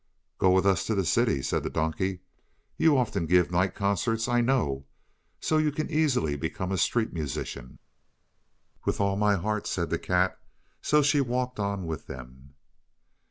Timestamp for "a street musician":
6.71-7.77